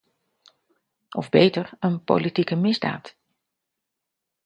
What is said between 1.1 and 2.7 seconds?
beter, een politieke